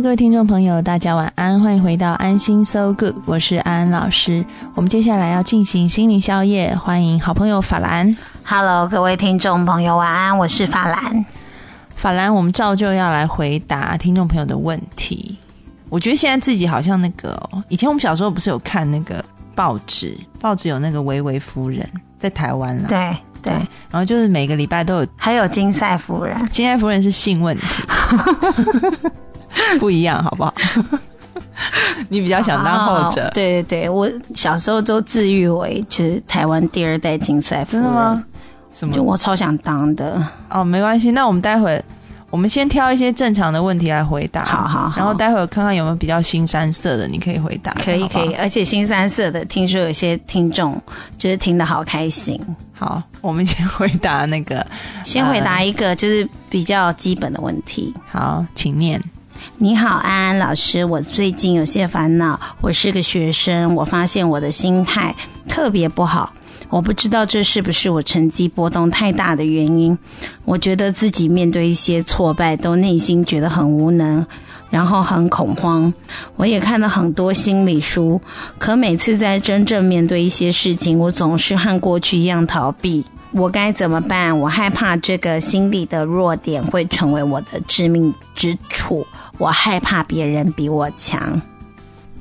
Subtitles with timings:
[0.00, 4.42] Hello，各位听众朋友，大家晚安，欢迎回到安心 So Good，我是安安老师。
[4.74, 8.16] 我们接下来要进行心灵宵夜，欢迎好朋友法兰。
[8.42, 11.26] Hello，各位听众朋友，晚安，我是法兰。
[11.96, 15.36] 法兰，我们照旧要来回答听众朋友的问题。
[15.90, 19.22] 我觉得现在自己好像那个，以前我们小时候不是有看那个
[19.54, 21.86] 报纸，报纸有那个维维夫人
[22.18, 23.52] 在台湾了，对对，
[23.90, 27.64] 然后就是每个礼拜都有，还有金赛夫人，金赛夫人是性问题。
[29.78, 30.54] 不一样，好不好？
[32.08, 33.30] 你比较想当后者？
[33.34, 38.24] 对对对，我小时候都自誉为就是台湾第二代金赛夫，真的吗？
[38.72, 38.94] 什么？
[38.94, 40.20] 就我超想当的。
[40.48, 41.82] 哦，没关系，那我们待会
[42.30, 47.72] 我们先挑一些正常的问题来回答，好好，然后待会儿看看有没有比较新三色的，你可以回答。
[47.74, 50.80] 可以可以，而且新三色的，听说有些听众
[51.18, 52.40] 就是听得好开心。
[52.72, 54.66] 好，我们先回答那个，
[55.04, 57.92] 先回答一个就是比较基本的问题。
[58.10, 59.02] 好，请念。
[59.58, 62.38] 你好，安安老师，我最近有些烦恼。
[62.60, 65.14] 我是个学生，我发现我的心态
[65.48, 66.32] 特别不好。
[66.68, 69.98] 我不知道这是不是我成绩波动太大的原因。
[70.44, 74.24] 我觉得自己面对一些挫败，都内心觉得很无能，
[74.70, 75.92] 然后很恐慌。
[76.36, 78.20] 我也看了很多心理书，
[78.58, 83.04] 可每次在真正面对一些事情，我总是和过去一样逃避。
[83.32, 84.38] 我该怎么办？
[84.38, 89.04] 我害怕这个心理的弱点会成为我的致命之处。
[89.40, 91.40] 我害怕别人比我强。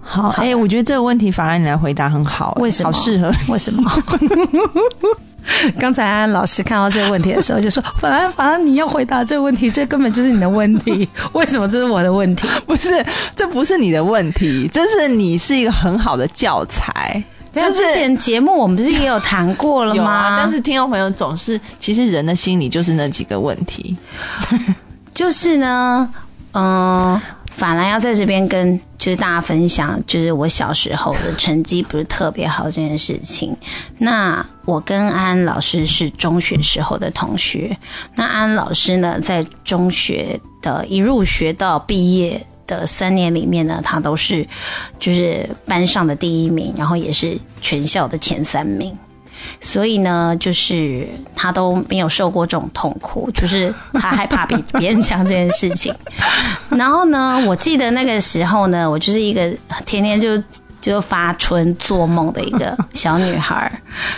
[0.02, 2.92] 好，哎，我觉得这个问题反而你来回答很好，为什么？
[2.92, 3.30] 好适合？
[3.50, 3.92] 为什么？
[5.80, 11.08] 刚才安安老师看到这个问题的时候就说：“反而，反而，你要回答这个问题，这根本就是你的问题。
[11.34, 12.48] 为什么这是我的问题？
[12.66, 17.22] 不是，这不是你的问题，这是你是一个很好的教材。
[17.52, 20.38] 就之前节目我们不是也有谈过了吗？
[20.38, 23.98] 但是听众朋友总是，其实人的心里就是那几个问题，
[25.14, 26.10] 就是呢。”
[26.54, 27.22] 嗯，
[27.52, 33.56] 反而要在这边跟就是大家分享，就是我小时候的成绩不是特别好这件事情。
[33.98, 37.78] 那我跟安安老师是中学时候的同学。
[38.16, 44.48] 那安安老师呢，在中学的一入学到毕业的三年里面呢，他都是
[45.00, 48.96] 就是班上的第一名，然后也是全校的前三名。
[49.60, 55.94] 所以呢，就是他都没有受过这种痛苦，就是他害怕比别人强这件事情。
[56.70, 59.52] 然后呢，我记得那个时候呢，我就是一个
[59.86, 60.42] 天天就
[60.82, 63.70] 就发春做梦的一个小女孩，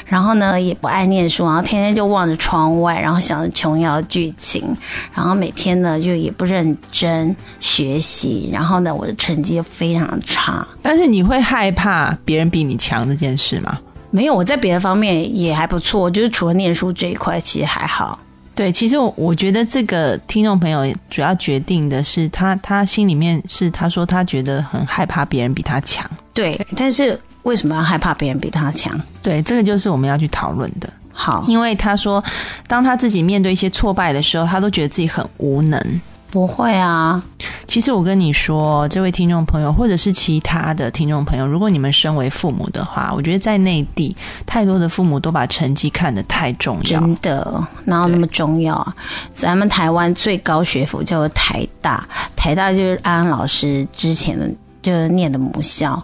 [0.05, 4.75] 然后呢也不爱念书，然后天天就望着窗外，然后想着琼瑶剧情，
[5.11, 10.65] 然后每天呢就也不认真学习，然后呢我的成绩非常差。
[10.83, 13.79] 但是你会害怕别人比你强这件事吗？
[14.11, 18.19] 没有，我在别的方面也还不错，就是除了念书这一块，其实还好。
[18.53, 26.09] 对，其实我我觉得这个听众朋友主要决定的是他，他心里面是他说他觉得很害怕别人比他强。
[26.33, 28.93] 对，但是为什么要害怕别人比他强？
[29.23, 30.89] 对，这个就是我们要去讨论的。
[31.13, 32.23] 好，因为他说，
[32.67, 36.01] 当他自己面对一些挫败的时候，他都觉得自己很无能。
[36.31, 37.21] 不会啊，
[37.67, 44.15] 其实我跟你说，这位听众朋友，或者是其他的听众朋友，如果你们身为父母的话，我觉得在内地，
[44.45, 48.95] 太多的父母都把成绩看得太重要，真的哪有那么重要啊？
[49.35, 54.49] 咱们台湾最高学府叫做台大，台大就是安安老师之前的
[54.81, 56.01] 就念的母校，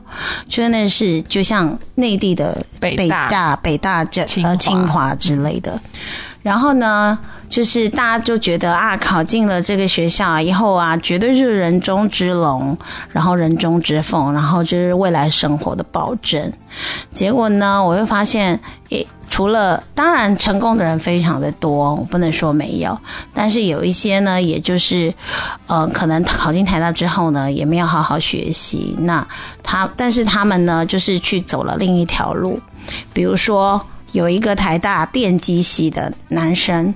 [0.50, 5.80] 就那是就像内地的北大、北大这呃清华之类的。
[6.48, 12.78] 然后呢，就是大家就觉得啊，考进了这个学校以后啊，绝对是人中之龙，
[13.12, 16.54] 然后人中之凤，然后就是未来生活的保证。
[17.12, 18.58] 结果呢，我又发现，
[18.92, 22.98] 诶，除了当然成功的人非常的多，我不能说没有，
[23.34, 25.14] 但是有一些呢，也就是，
[25.66, 28.96] 呃，可能考进台大之后呢，也没有好好学习。
[29.00, 29.28] 那
[29.62, 32.58] 他，但是他们呢，就是去走了另一条路，
[33.12, 33.86] 比如说。
[34.12, 36.94] 有一个台大电机系的男生，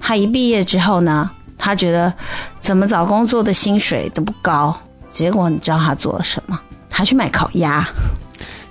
[0.00, 2.12] 他一毕业之后呢，他觉得
[2.60, 4.78] 怎么找工作的薪水都不高，
[5.08, 6.58] 结果你知道他做了什么？
[6.88, 7.86] 他去卖烤鸭。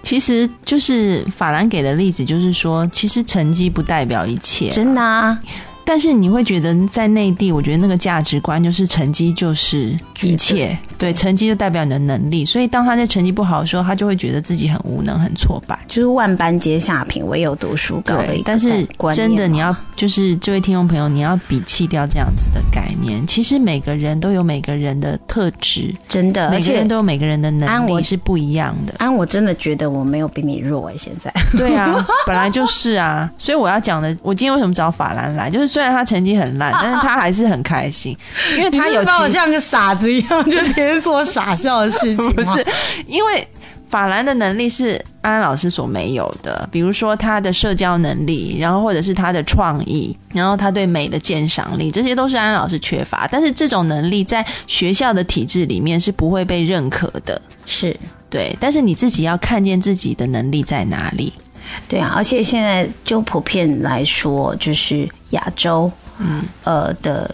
[0.01, 5.37] 其实就是法兰给的例子，就是说，其实成绩不代表一切，真的啊。
[5.89, 12.45] 但是你会觉得在内地，我觉得那个价值观就是成绩就是一切，对，成绩就代表你的能力。
[12.45, 23.25] 所以当他在成绩不好的时候，他就会觉得自己很无能、很挫败，就是万般皆下品，唯有读书高的一个但是真的，你要就是这位听众朋友，你要摒弃掉这样子的概念。
[23.25, 28.93] 其实每个人都有每个人的特质，真的，每个人都有每个人的能力是不一样的。
[28.99, 31.33] 安，我真的觉得我没有比你弱哎，现在。
[31.57, 33.27] 对啊， 本来就是啊。
[33.39, 35.78] 所以我要讲的，我今天为什么找法兰来，就是。
[35.79, 38.13] 虽然他成绩很烂， 但是他还是很开心，
[38.57, 42.31] 因为他有把我像个傻子一样，就天天做傻笑的事情。
[42.35, 42.65] 不是，
[43.07, 43.47] 因为
[43.87, 53.25] 法兰的能力是安安老师所没有的，比如说他的社交能力，然后或者是他的创意，然后他对美的鉴赏力，这些都是安安老师缺乏。
[53.31, 57.95] 但是这种能力在学校的体制里面是不会被认可的，是
[58.29, 58.53] 对。
[58.59, 61.31] 但是你自己要看见自己的能力在哪里。
[61.87, 67.33] 对啊，而且现在就普遍来说，就是亚洲，嗯，呃的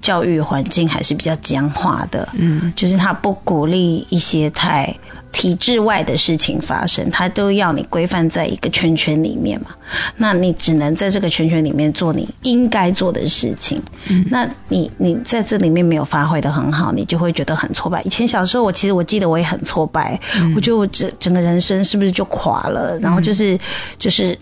[0.00, 4.92] 教育环境还是比较僵化的，嗯，就是他不鼓励一些太
[5.32, 9.68] 体制外的事情发生，他都要你规范在一个圈圈里面嘛，
[10.16, 18.02] 那你只能在这个圈圈里面做你应该做的事情，嗯，那你你在这里面没有发挥的很好，你就会觉得很挫败。
[18.02, 20.20] 以前小时候，我其实我记得我也很挫败，
[20.54, 22.98] 我觉得我整整个人生是不是就垮了？
[23.00, 23.58] 然后就是
[23.98, 24.38] 就是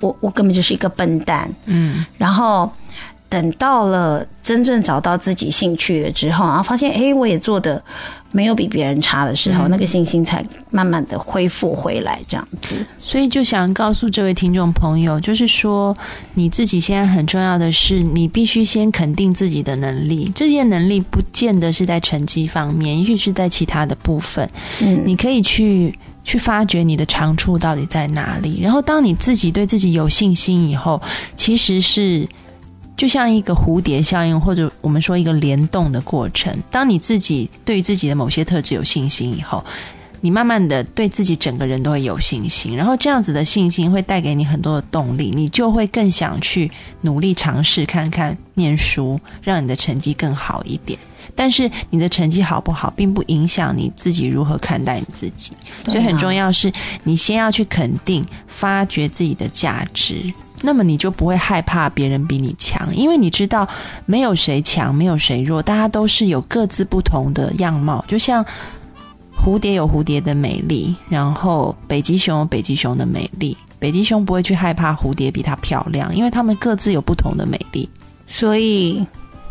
[0.00, 2.70] 我我根本就是一个笨蛋，嗯，然后。
[3.28, 7.82] 等到了真正找到自己兴趣了之后，然后发现哎，我也做的
[8.30, 12.76] 没有比别人差的时候，那个信心才慢慢的恢复回来，这样子。
[13.00, 15.96] 所以就想告诉这位听众朋友，就是说
[16.34, 20.30] 你自己现在很重要的是，你必须先肯定自己的能力。
[20.34, 24.48] 这些能力不见得是在成绩方面，也许是在其他的部分。
[24.80, 25.92] 嗯，你可以去
[26.22, 28.60] 去发掘你的长处到底在哪里。
[28.62, 31.02] 然后，当你自己对自己有信心以后，
[31.34, 32.24] 其实是。
[32.96, 36.56] 就像一个蝴蝶效应，或者我们说一个联动的过程。
[36.70, 39.62] 当你自己对自己的某些特质有信心以后，
[40.22, 42.74] 你慢慢的对自己整个人都会有信心。
[42.74, 46.70] 然后这样子的信心会带给你很多的动力，你就会更想去
[47.02, 50.98] 努力尝试看看念书，让你的成绩更好一点。
[51.36, 55.52] 但是你的成绩好不好，并不影响你自己如何看待你自己。
[55.84, 56.72] 所以很重要是，
[57.04, 60.32] 你先要去肯定、发掘自己的价值。
[60.62, 63.68] 那么你就不会害怕别人比你强，因为你知道
[64.06, 68.02] 没有谁强，没有谁弱，大家都是有各自不同的样貌。
[68.08, 68.44] 就像
[69.36, 73.54] 蝴蝶有蝴蝶的美丽，然后北极熊有北极熊的美丽。
[73.78, 77.86] 北极熊不会去害怕蝴蝶比它漂亮，因为它们各自有不同的美丽。
[78.26, 79.06] 所以，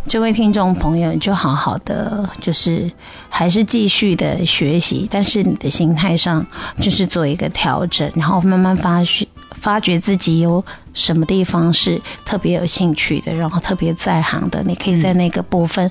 [0.07, 2.89] 这位听众朋友，你就好好的，就是
[3.27, 6.45] 还是继续的学习，但是你的心态上
[6.79, 9.27] 就是做一个调整，然后慢慢发现。
[9.55, 10.63] 发觉自己有
[10.93, 15.89] 什么地方是特别有兴趣的，然后特别在行的，你可以在那个部分，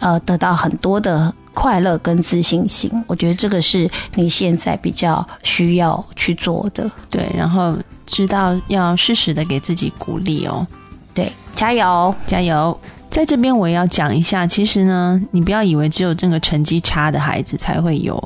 [0.00, 2.90] 呃，得到很多的快乐跟自信心。
[3.06, 6.90] 我觉得这个是你现在比较需要去做的。
[7.08, 7.74] 对，然后
[8.06, 10.66] 知道要适时的给自己鼓励哦。
[11.14, 12.78] 对，加油，加油！
[13.10, 18.22] 在这边我也要讲一下，其实呢，你不要以为只有这个成绩差的孩子才会有。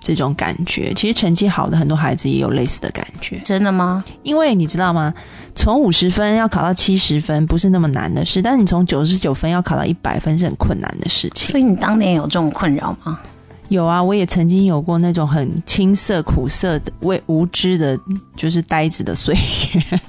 [0.00, 3.40] 这种感觉，其实成绩好的很多孩子也有类似的感觉。
[3.44, 4.02] 真的吗？
[4.22, 5.12] 因为你知道吗？
[5.56, 11.48] 从五十分要考到七十分不是那么难的事，但是你从九十九分要考到一百分是很困难的事情。
[11.50, 13.18] 所以你当年有这种困扰吗？
[13.68, 17.98] 有啊，我也曾经有过那种很青涩、苦涩的、为无知的，
[18.34, 20.00] 就是呆子的岁月。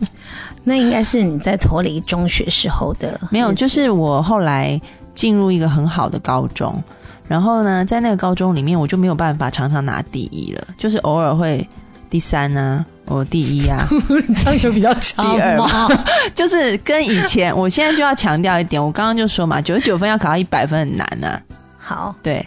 [0.63, 3.19] 那应该是你在脱离中学时候的。
[3.31, 4.79] 没有，就是我后来
[5.13, 6.81] 进入一个很好的高中。
[7.27, 11.67] 然后呢，在那个高中里面，我就没有办法常常拿第一了，就是偶尔会
[12.09, 13.87] 第三呢，我第一啊，
[14.35, 15.23] 这样有比较差
[15.55, 15.87] 嘛？
[16.33, 21.39] 就是跟以前，我现在就要强调一点，我刚刚就说嘛，九十九分要考到一百分很难呢。
[21.77, 22.43] 好，对，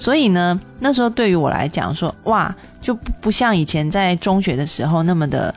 [0.00, 5.54] 所以呢，那时候对于我来讲，说哇，就不不像以前在中学的时候那么的，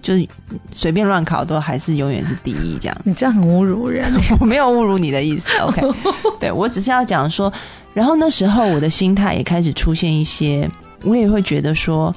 [0.00, 0.26] 就是
[0.70, 2.96] 随便乱考都还是永远是第一这样。
[3.04, 5.82] 你这样很侮辱人， 我没有侮辱你的意思，OK？
[6.40, 7.52] 对我只是要讲说。
[7.92, 10.66] 然后那时候我的心态也开始出现一些，
[11.02, 12.10] 我也会觉得说，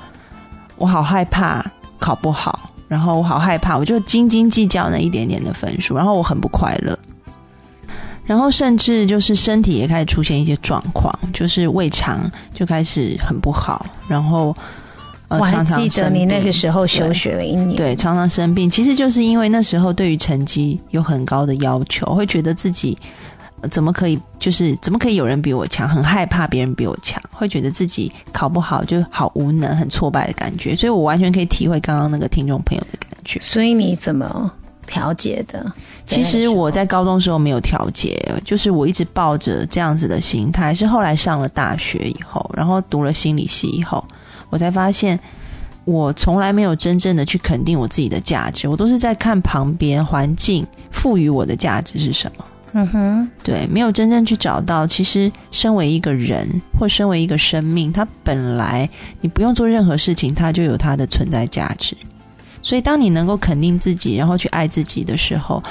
[0.77, 1.61] 我好害怕
[1.99, 6.97] 考不好，然后我好害怕，我就斤斤计较那一点点的分数，然后我很不快乐，
[8.25, 14.55] 然后甚至就是身体也开始出现一些状况，就是胃肠就开始很不好，然后
[15.27, 22.97] 我还记得你那个时候休学了一年，对，常常生病，其实就是因为那时候对于成绩有很高的要求，会觉得自己。
[23.71, 25.89] 怎么可以，就是怎么可以有人比我强？
[25.89, 30.75] 很害怕别人比我强，会觉得自己考不好就好无能、很挫败的感觉。
[30.75, 33.39] 所以我完全可以体会刚刚那个听众朋友的感觉。
[33.39, 34.51] 所以你怎么
[34.85, 35.65] 调节的？
[36.05, 40.73] 其实我在高中时候没有调节，就是我一直抱着这样子的心态。
[40.73, 44.03] 是后来上了大学以后，然后读了心理系以后，
[44.49, 45.19] 我才发现。
[45.87, 52.45] 我从来没有真正的去肯定我自己的价值，我都是在看旁边环境赋予我的价值是什么。
[52.71, 58.89] 嗯哼，对，没有真正去找到，其实身为一个人或身为一个生命，它本来
[59.21, 61.95] 你不用做任何事情，它就有它的存在价值。
[62.63, 65.63] 所以，当你能够肯定自己，然后去爱自己的时候，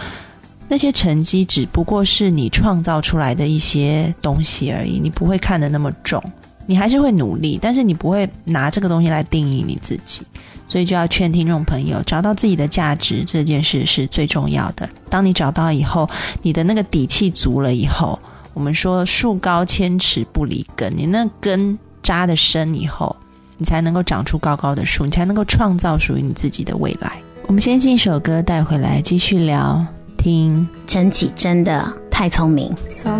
[0.75, 6.21] 那些成绩只不过是你创造出来的一些东西而已，你不会看得那么重。
[6.67, 10.23] 你还是会努力，但是你不会拿这个东西来定义你自己，
[10.67, 14.91] 所以就要劝听众朋友找到自己的价值这件事是最重要的。
[15.09, 16.11] 当你找到以后，
[16.43, 18.19] 你的那个底气足了以后，
[18.53, 23.15] 我们说树高千尺不离根，你那根扎的深以后，
[23.59, 27.13] 你才能够长出高高的树，你才能够创造属于你自己的未来。
[27.47, 29.87] 我们先进一首歌带回来继续聊，
[30.25, 33.13] 听，真气真的太聪明，总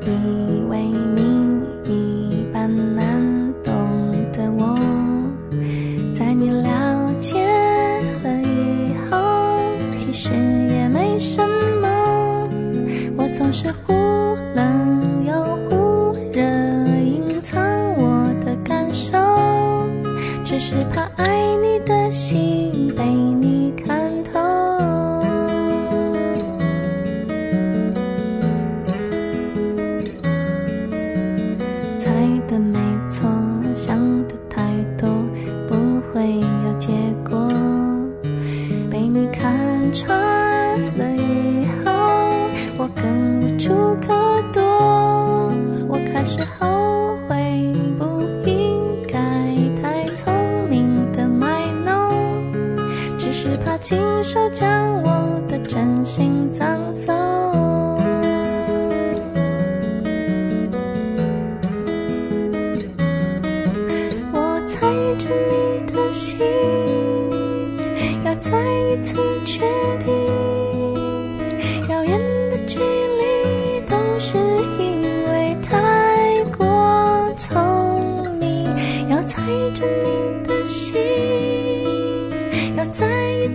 [0.00, 0.80] 以为
[1.14, 1.20] 谜
[1.84, 3.74] 一般难懂
[4.32, 4.78] 的我，
[6.14, 7.44] 在你了解
[8.24, 9.18] 了以后，
[9.98, 10.30] 其实
[10.70, 11.46] 也没什
[11.82, 12.48] 么。
[13.18, 13.92] 我总是忽
[14.54, 15.34] 冷又
[15.68, 17.60] 忽热，隐藏
[17.98, 19.18] 我的感受，
[20.42, 23.35] 只是怕爱你的心被。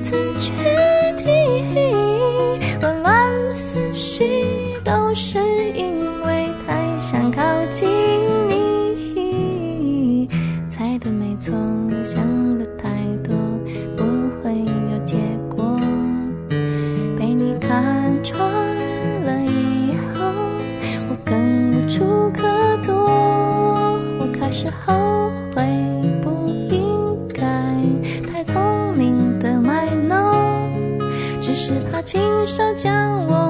[0.02, 0.52] 次确
[1.18, 1.28] 定，
[2.80, 4.24] 混乱的思绪
[4.84, 5.40] 都是
[32.46, 33.41] 手将我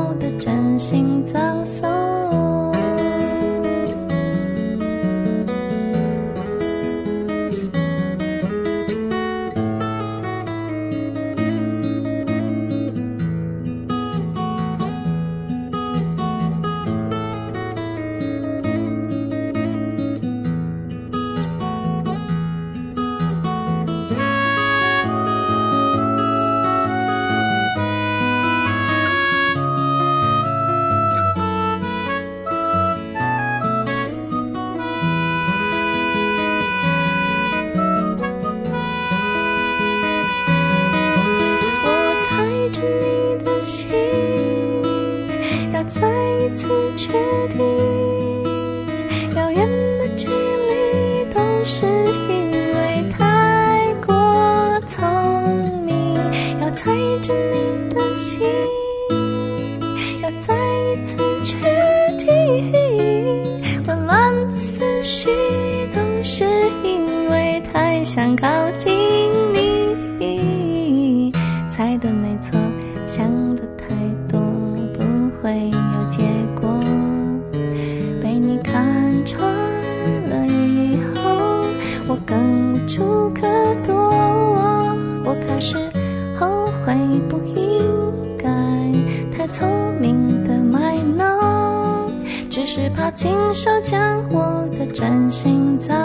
[92.51, 95.98] 只是怕亲手将我的真心葬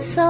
[0.00, 0.24] 送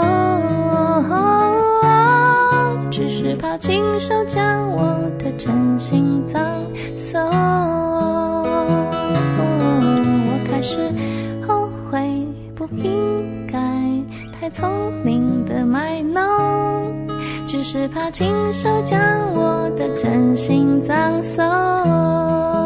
[2.91, 4.83] 只是怕亲手将我
[5.17, 6.43] 的真心葬
[6.97, 7.25] 送。
[9.39, 10.77] 我开始
[11.47, 13.57] 后悔不应该
[14.41, 17.07] 太聪明的卖弄
[17.47, 19.01] 只是怕亲手将
[19.35, 22.60] 我的真心葬送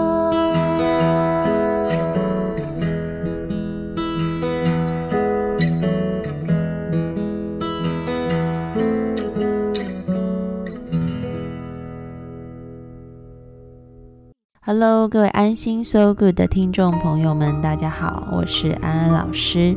[14.67, 19.77] Hello，各位安心 So Good 的听众朋友们，大家好，我是安安老师。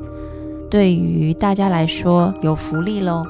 [0.71, 3.25] 对于大家来说，有福利喽！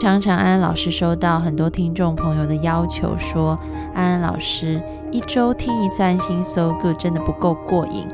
[0.00, 3.56] 常常安安老师收到很多听众朋友的要求，说
[3.94, 8.04] 安安老师一周听一次安心 So Good 真的不够过瘾，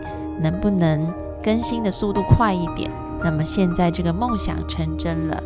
[0.42, 1.10] 能不能
[1.42, 2.90] 更新的速度快一点？
[3.22, 5.42] 那么现在这个梦想成真了。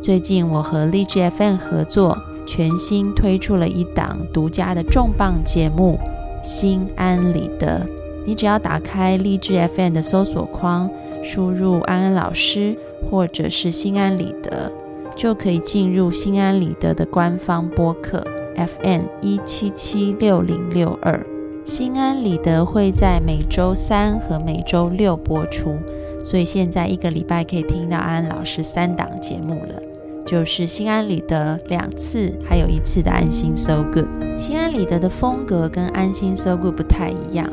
[0.00, 2.16] 最近我和荔枝 FM 合作，
[2.46, 5.98] 全新推出了一档独家的重磅节目。
[6.46, 7.84] 心安理得，
[8.24, 10.88] 你只要打开荔枝 FM 的搜索框，
[11.20, 12.78] 输入安安老师
[13.10, 14.70] 或者是心安理得，
[15.16, 18.24] 就可以进入心安理得的官方播客
[18.54, 21.20] FM 一七七六零六二。
[21.64, 25.76] 心安理得会在每周三和每周六播出，
[26.22, 29.82] 所以现在一个礼拜可以听到安安老师三档节目了。
[30.24, 34.25] 就是心安理得两次，还有一次的安心 So Good。
[34.38, 37.50] 心安理得的风格跟安心 So Good 不太一样。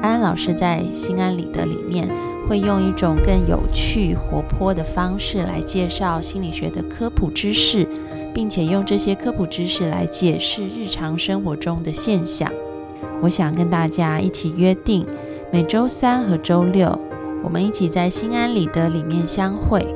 [0.00, 2.08] 安安老师在心安理得里面
[2.48, 7.86] 会用一种更有趣、活泼的方式来介绍心理学的科普知识，
[8.32, 12.50] 并且用这些科普知识来解释日常生活中的现象。
[13.20, 15.06] 我想跟大家一起约定，
[15.52, 16.98] 每周三和周六，
[17.42, 19.86] 我们一起在心安理得里面相会。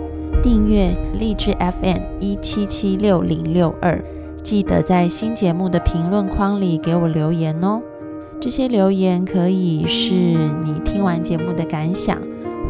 [0.42, 4.02] 订阅励志 FM 一七七六零六二，
[4.42, 7.83] 记得在新节目的评论框里给我留言哦。
[8.40, 12.21] 这些留言可以是你听完节目的感想，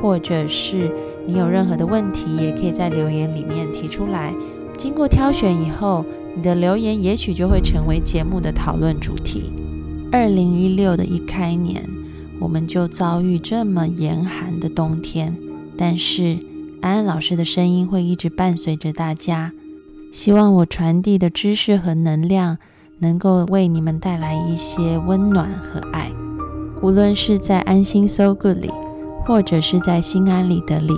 [0.02, 0.90] 或者是
[1.26, 4.34] 你有任何的问题，也可以在留言里面提出来。
[4.76, 9.52] 经过挑选以后，你的留言也许就会成为节目的讨论主题。
[10.10, 11.84] 二零一六的一开年，
[12.40, 15.36] 我们就遭遇这么严寒的冬天，
[15.76, 16.38] 但是。
[16.80, 19.52] 安安老师的声音会一直伴随着大家，
[20.10, 22.58] 希望我传递的知识和能量
[22.98, 26.10] 能够为你们带来一些温暖和爱。
[26.80, 28.70] 无论是在安心 So Good 里，
[29.26, 30.94] 或者是在心安理得里，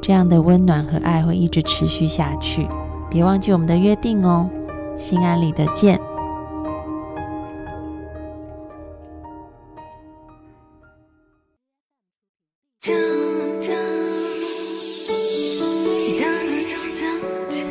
[0.00, 2.66] 这样的温暖和爱会一直持续下去。
[3.08, 4.48] 别忘记我们的约定哦，
[4.96, 6.00] 心安理得见。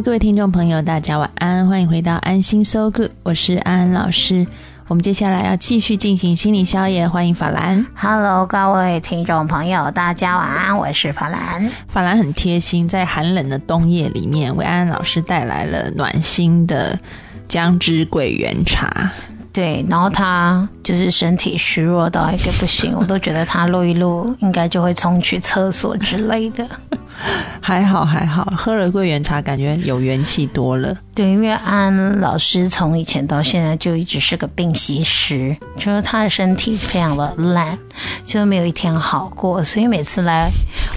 [0.00, 4.46] Hello，各位听众朋友，大家晚安，欢迎回到安心 So Good，我是安安老师。
[4.88, 7.86] 我们接下来要继续进行心理宵夜，欢迎法兰。
[7.94, 11.70] Hello，各位听众朋友，大家晚安，我是法兰。
[11.88, 16.98] 法兰很贴心，在寒冷的冬夜里面，为安安老师带来了暖心的
[17.46, 19.10] 姜汁桂圆茶。
[19.52, 26.64] 对，然后他就是身体虚弱到一个不行，我都觉得他录一录应该就会冲去厕所之类的。
[27.60, 30.96] 还好还好，喝了桂圆茶，感觉有元气多了。
[31.14, 37.76] 对，因为安老师从以前到现在就一直是个病习师，就是他的身体非常的烂，
[38.24, 40.48] 就没有一天好过，所以每次来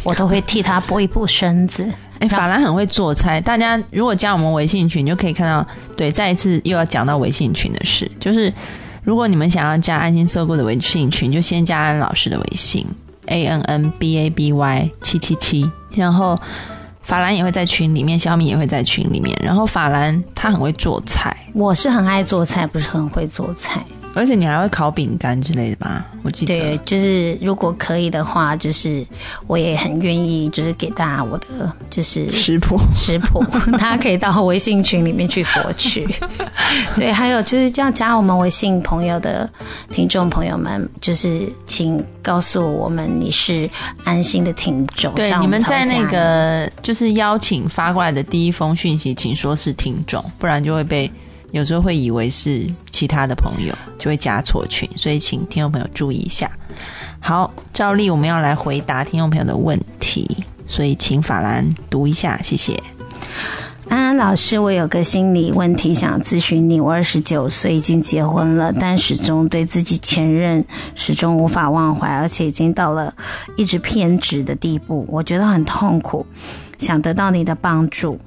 [0.03, 1.85] 我都会替他拨一拨身子。
[2.23, 3.41] 哎，法兰很会做菜。
[3.41, 5.65] 大家如果加我们微信群，就可以看到。
[5.97, 8.51] 对，再一次又要讲到微信群的事，就是
[9.03, 12.87] 如果你们想要加安心搜过的微信群，就先加安老师的微信
[13.25, 15.69] a n n b a b y 七七七。
[15.91, 16.39] 然后
[17.01, 19.37] 法兰也会在群里面，小米也会在群里面。
[19.43, 23.83] 然后法兰他很会做菜，我是很爱做菜，不是很会做菜。
[24.15, 26.05] 而且你还会烤饼干之类的吧？
[26.23, 26.59] 我记得。
[26.59, 29.05] 对，就是如果可以的话，就是
[29.47, 36.07] 我也很愿意，就是给大家我的就是食谱食谱， 大家可以到微信群里面去索取。
[36.95, 39.49] 对，还有就是要加我们微信朋友的
[39.91, 43.69] 听众朋友们，就是请告诉我们你是
[44.03, 45.13] 安心的听众。
[45.15, 51.11] 对，你们在那个就是邀请发过来的第一封讯息，请说是听众，不然就会被。
[51.53, 56.49] 有时候会以为是其他的朋友，就会加错群，所以请听众朋友注意一下。
[57.19, 60.27] 好，照例我们要来回答听众朋友的问题，
[60.65, 62.81] 所以请法兰读一下，谢谢。
[63.87, 66.81] 安安老师，我有个心理问题想咨询你。
[66.81, 73.13] 我二十九岁，已经结婚了，但始终对自己前任始终无法忘怀，而且已经到了
[73.57, 76.25] 一直偏执的地步，我觉得很痛苦，
[76.79, 78.19] 想得到你的帮助。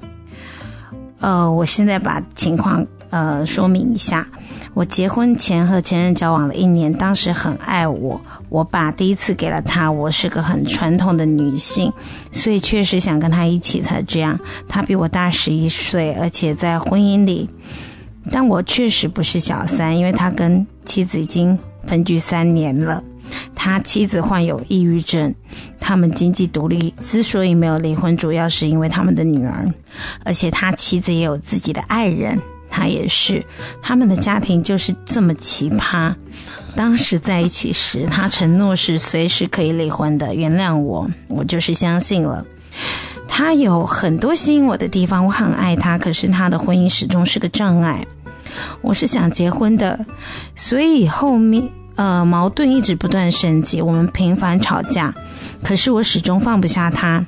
[1.18, 2.86] 呃，我现在把情况
[3.16, 4.26] 呃说明一下。
[4.74, 9.90] 我结婚前和前任交往了一年，当时很爱我，我把第一次给了他。
[9.90, 11.90] 我是个很传统的女性，
[12.30, 14.38] 所以确实想跟他一起才这样。
[14.68, 17.48] 他比我大十一岁，而且在婚姻里，
[18.30, 23.02] 但我确实不是小三，因为他跟妻子已经分居三年了。
[23.54, 25.34] 他妻子患有抑郁症，
[25.80, 29.66] 他们经济独立，之所以没有离婚，主要是因为他们的女儿，
[30.22, 32.38] 而且他妻子也有自己的爱人。
[32.76, 33.42] 他也是，
[33.80, 36.14] 他们的家庭就是这么奇葩。
[36.76, 42.44] 当时在一起时，他承诺是随时可以离婚的，原谅我，我就是相信了。
[43.26, 48.06] 他有很多吸引我的地方，我很爱他，可是他的婚姻始终是个障碍。
[48.82, 49.98] 我是想结婚的，
[50.54, 55.14] 所以后面呃矛盾一直不断升级，我们频繁吵架，
[55.64, 57.24] 可是我始终放不下他。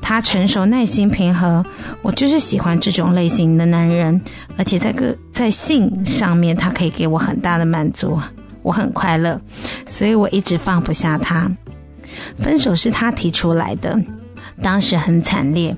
[0.00, 1.64] 他成熟、耐心、平和，
[2.02, 4.20] 我就是喜欢这种类型的男人。
[4.56, 8.18] 而且在个在性上面，他可以给我很大的满足，
[8.62, 9.40] 我很快乐，
[9.86, 11.50] 所以我一直放不下他。
[12.38, 13.98] 分手是他提出来的，
[14.60, 15.76] 当时很惨烈，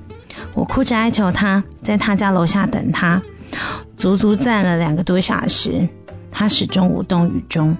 [0.53, 3.21] 我哭着哀求他，在他家楼下等他，
[3.95, 5.87] 足足站了两个多小时，
[6.31, 7.77] 他始终无动于衷，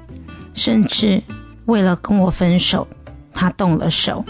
[0.54, 1.22] 甚至
[1.66, 2.88] 为了跟我分手，
[3.34, 4.24] 他动了手，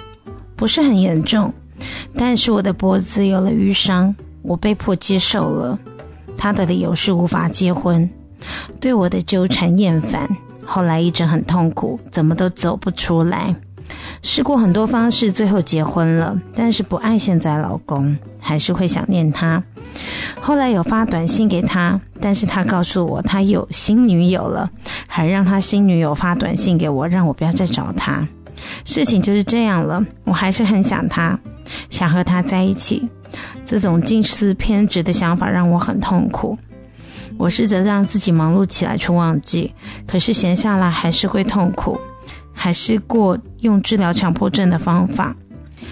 [0.55, 1.53] 不是很严重。
[2.17, 5.79] 但是我的脖子有了淤伤，我被迫接受了。
[6.37, 8.09] 他的理由是无法结婚，
[8.79, 10.29] 对我的纠缠厌烦，
[10.65, 13.55] 后来一直很痛苦，怎么都走不出来。
[14.21, 19.61] 试过很多方式，最后结婚了，但是不爱现在老公，还是会想念他。
[20.41, 24.69] 后来有发短信给他，但是他告诉我他有新女友了，
[25.07, 28.27] 还让他新女友发短信给我，让我不要再找他。
[28.85, 31.37] 事情就是这样了，我还是很想他。
[31.89, 33.09] 想和他在一起，
[33.65, 36.57] 这种近似偏执的想法让我很痛苦。
[37.37, 39.73] 我试着让自己忙碌起来去忘记，
[40.07, 41.99] 可是闲下来还是会痛苦。
[42.55, 45.35] 还是过用治疗强迫症的方法，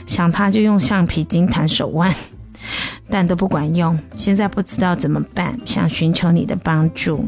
[0.06, 2.14] 想他就用橡皮筋弹手腕，
[3.10, 3.98] 但都不管用。
[4.16, 7.26] 现在不知道怎么办，想寻求你的帮助。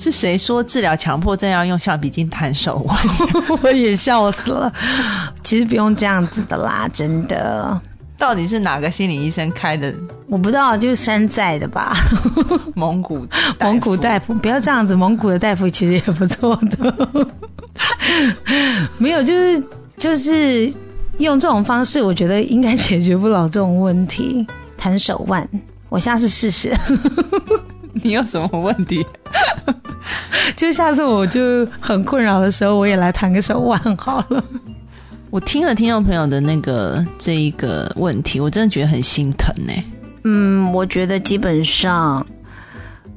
[0.00, 2.98] 是谁说治疗强迫症要用橡皮筋弹手腕？
[3.62, 4.72] 我也笑死了。
[5.44, 7.78] 其实不用这样子的啦，真的。
[8.16, 9.94] 到底是哪个心理医生开的？
[10.26, 11.96] 我不知道，就是山寨的吧。
[12.74, 13.26] 蒙古
[13.58, 14.96] 蒙古大夫，不要这样子。
[14.96, 17.26] 蒙古的大夫其实也不错的。
[18.98, 19.62] 没有，就是
[19.96, 20.72] 就是
[21.18, 24.46] 用这种方式，我觉得应该解决不了这种问题。
[24.76, 25.46] 弹手腕，
[25.88, 26.74] 我下次试试。
[28.02, 29.04] 你有什么问题？
[30.56, 34.42] 就下次我就很困扰的时候，我也来弹个手腕好了。
[35.30, 39.72] 我听了听众朋友的那个这一个问题，我真的觉得很心疼呢。
[40.24, 42.26] 嗯，我觉得基本上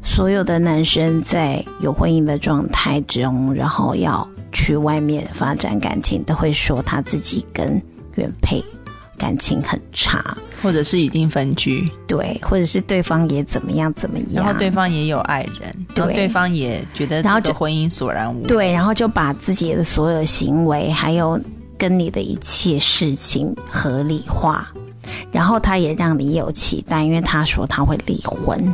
[0.03, 7.81] 所有的男生在有婚姻的状态中，然后要去外面发展感情，都会说他自己跟
[8.15, 8.63] 原配
[9.17, 10.23] 感情很差。
[10.63, 21.37] 或者是已经分居，对，或者是对方也怎么样怎么样，然后对方也有爱人，对，对方也觉得然后就婚姻索然无，对，然后就把自己的所有行为还有
[21.77, 24.65] 跟你的一切事情合理化，
[25.33, 28.73] 然后他也让你有期待，因为他说他会离婚。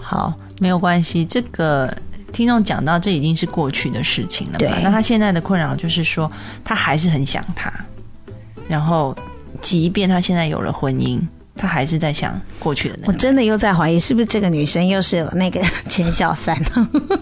[0.00, 1.94] 好，没有关系，这个
[2.32, 6.30] 听众讲到这已经是过去的事情了，嘛，那他现在的困扰就是说
[6.64, 7.70] 他还是很想他，
[8.66, 9.14] 然后。
[9.62, 11.20] 即便他现在有了婚姻，
[11.56, 13.08] 他还是在想过去的那。
[13.08, 16.56] 我真的又在怀疑，是不是这个女生又是那个 前小三？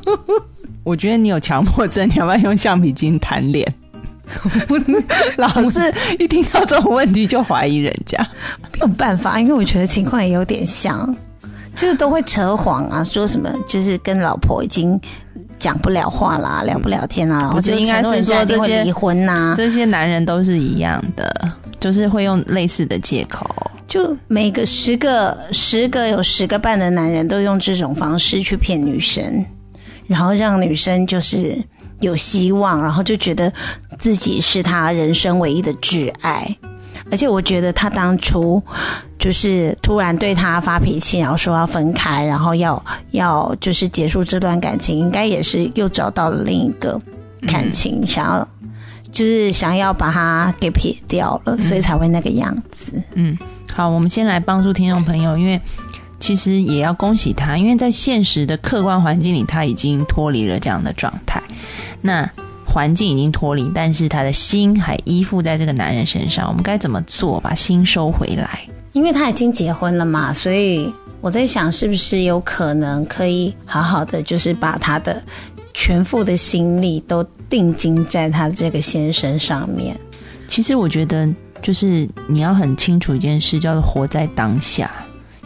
[0.85, 3.73] 我觉得你有强迫症，你要不要用橡皮筋弹脸？
[5.37, 5.81] 老是
[6.19, 8.19] 一听到这种问题就怀疑人家，
[8.73, 11.15] 没有办法，因为我觉得情况也有点像，
[11.75, 14.99] 就是都会扯谎啊，说什么就是跟老婆已经
[15.59, 21.49] 讲不了话啦，聊不了天啦，我觉得应该是说这些离婚呐，这些男人都是一样的。
[21.85, 23.47] 就是会用类似的借口，
[23.87, 29.45] 就每个十个十个有十个半的男人都用这种方式去骗女生，
[30.07, 31.63] 然后让女生就是
[32.01, 33.53] 有希望，然后就觉得
[33.99, 36.57] 自己是他人生唯一的挚爱，
[37.11, 38.63] 而且我觉得他当初
[39.19, 46.99] 就是突然对他发脾气，然后说要分开，然后要要就是结束这段感情，应该也是又找到了另一个
[47.47, 48.49] 感情，想要
[49.15, 53.01] 就是想要把它给撇掉了，所以才会那个样子。
[53.15, 53.39] 嗯，
[53.73, 55.59] 好，我们先来帮助听众朋友，因为
[56.19, 61.41] 其实也要恭喜他，因为在现实的客观环境里，他已经脱离了这样的状态。
[62.03, 62.29] 那
[62.67, 66.49] 环境已经脱离，但是他的心还依附在这个男人身上。
[66.49, 68.61] 我们该怎么做，把心收回来？
[68.95, 75.23] 因为他已经结婚了嘛，所以我在想，是不是有可能可以好好的，就是把他的
[75.75, 79.95] 全副的心力都定睛在他这个先生上面。
[80.49, 81.29] 其实我觉得，
[81.61, 84.91] 就是你要很清楚一件事，叫做活在当下。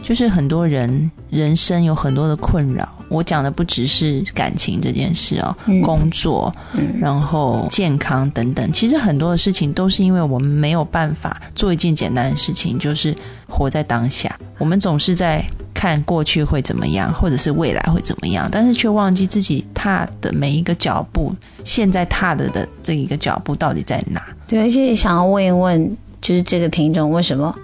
[0.00, 6.54] 就是很多人人生有很多的困扰，我讲的不只是感情这件事哦，工作，
[7.00, 8.72] 然后健康等等。
[8.72, 13.14] 其实很多的事情都是因为我们没有办法做一件简单的事情，就是
[13.48, 14.38] 活在当下。
[14.58, 21.34] 我们总是在看过去会怎么样，或者是未来会怎么样，但是却忘记自己踏的每一个脚步，
[21.64, 24.22] 现在踏的的这一个脚步到底在哪？
[24.46, 27.54] 对，而且想要问一问，就是这个听众为什么？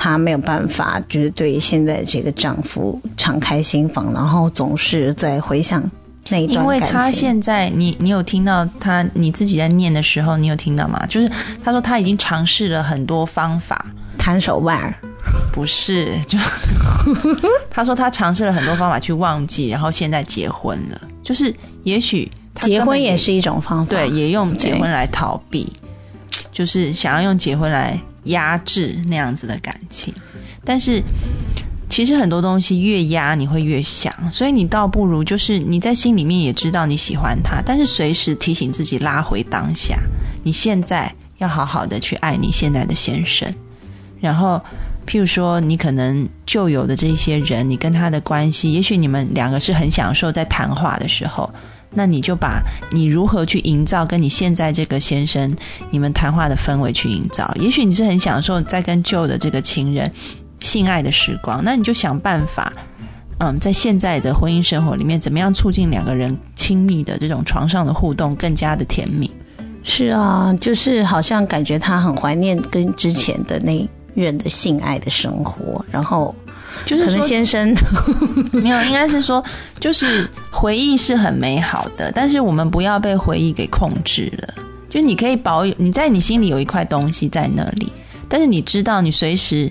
[0.00, 5.82] 她没有办法，就是对现在这个丈夫敞开心房，然后总是在回想
[6.28, 6.62] 那一段感情。
[6.62, 11.04] 因为她现在，你你有听到她你自己在念的时候，你有听到吗？
[11.08, 11.28] 就是
[11.64, 13.84] 她说她已经尝试了很多方法，
[14.16, 14.94] 弹手腕，
[15.58, 16.18] 不是？
[16.26, 16.38] 就
[17.70, 25.72] 他说他尝试了很多方法去忘记，然后现在结婚了，就是也许结婚也是一种方法，对，也用结婚来逃避，
[26.52, 28.00] 就是想要用结婚来。
[28.24, 30.12] 压制那样子的感情，
[30.62, 31.02] 但是
[31.88, 39.98] 其实很多东西越压你会越想，所以你倒不如就是你在心里面也知道你喜欢他，但是随时提醒自己拉回当下，
[40.44, 43.50] 你现在要好好的去爱你现在的先生。
[44.20, 44.62] 然后，
[45.08, 51.50] 譬如说你可能旧有的这些人，你跟他的关系，也许你们两个是很享受在谈话的时候。
[51.90, 55.56] 那你就把你如何去营造跟你现在这个先生
[55.88, 57.50] 你们谈话的氛围去营造。
[57.58, 60.12] 也许你是很享受在跟旧的这个情人
[60.60, 62.70] 性爱的时光，那你就想办法，
[63.38, 69.30] 嗯，在现在的婚姻生活里面，怎么样促进两个人亲密的这种床上的互动更加的甜蜜？
[69.82, 76.34] 是啊，就是好像感觉他很怀念跟之前的那人的性爱的生活，然后。
[76.84, 77.74] 就是可能先生
[78.52, 79.42] 没有，应该是说，
[79.80, 84.54] 就是回忆是很美好的，但是我们不要被回忆给控制了。
[84.88, 87.90] 就你可以保有你在你心里有一块东西在那里，
[88.28, 89.68] 但是你知道你随时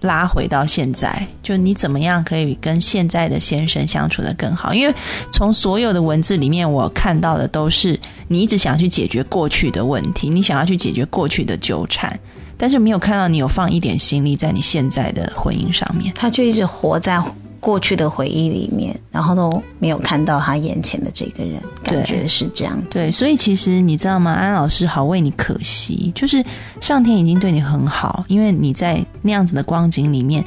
[0.00, 4.74] 拉回到现在，就你怎么样可以跟现在的先生相处的更好？
[4.74, 4.92] 因为
[5.30, 12.18] 从所有的文字里面，我看到的都是你一直想去解决过去的问题，你想要去解决过去的纠缠。
[12.58, 17.22] 但是没有看到你有放一点心力在你现在的婚姻上面，他就一直活在
[17.60, 22.80] 过去的回忆里面，然后都没有看到他眼前的这个人，感觉是这样。
[22.90, 24.32] 对，所以其实你知道吗？
[24.32, 26.44] 安老师好为你可惜，就是
[26.80, 30.44] 上天已经对你很好，因为你在那样子的光景里面，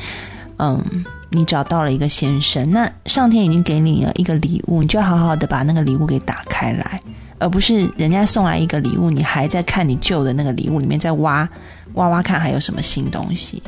[0.58, 0.82] 嗯，
[1.30, 7.02] 你找到了一个先生，那上天已经给你了一个礼物，你就要好好的把那个礼物给打开来，
[7.42, 11.50] 而不是人家送来一个礼物，你还在看你旧的那个礼物里面在挖。
[11.96, 13.62] 挖挖看还有什么新东西，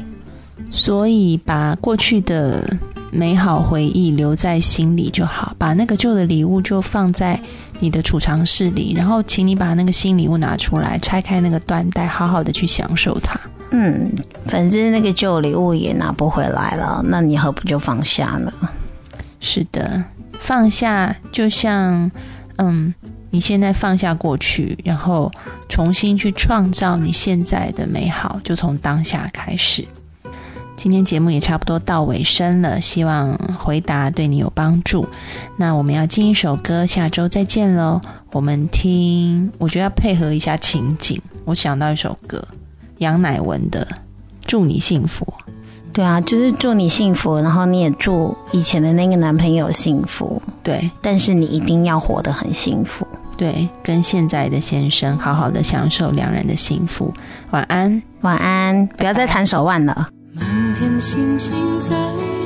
[0.71, 2.65] 所以把过去的
[3.11, 7.37] 美好回忆留在心里就好，把那个旧的礼物就放在
[7.81, 13.37] 你的储藏室里，然后请你把那个新礼物拿出来，拆开那个缎带，好好的去享受它。
[13.71, 14.09] 嗯，
[14.45, 18.53] 反正那个旧礼物也拿不回来了，那你何不就放下了？
[19.41, 20.01] 是的，
[20.39, 22.09] 放下就像
[22.55, 22.93] 嗯。
[23.33, 25.31] 你现在放下过去，然后
[25.67, 29.83] 重新去创造你现在的美好，就从当下开始。
[30.77, 35.07] 今天节目也差不多到尾声了，希望回答对你有帮助。
[35.57, 37.99] 那我们要进一首歌，下周再见喽。
[38.31, 41.19] 我们听，我觉得要配合一下情景。
[41.43, 42.47] 我想到一首歌，
[42.99, 43.83] 杨乃文的
[44.45, 45.25] 《祝你幸福》。
[45.93, 50.41] 对啊，就是祝你幸福，然后你也祝以前的那个男朋友幸福。
[50.63, 53.05] 对，但是你一定要活得很幸福。
[53.37, 57.13] 对，跟现在的先生好好的享受两人的幸福。
[57.51, 60.07] 晚安，晚安，不要再弹手腕了。
[60.33, 61.95] 满天星星在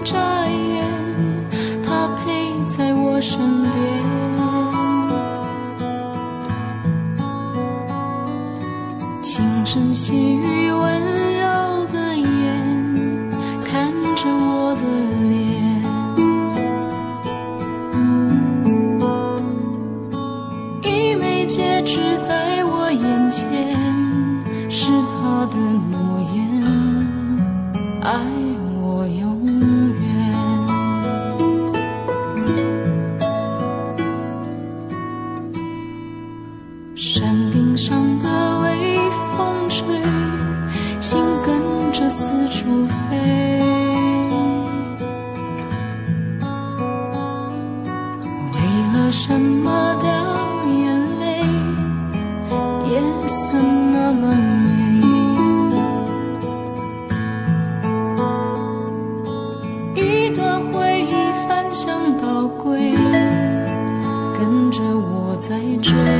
[0.03, 0.83] 眨眼，
[1.85, 3.71] 他陪在我身边。
[9.23, 11.17] 轻声细语温。
[21.47, 23.73] 戒指在我眼前
[24.69, 26.61] 是她的诺言。
[28.01, 28.36] 爱
[65.47, 66.16] 在这，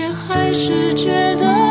[0.00, 1.69] 却还是觉得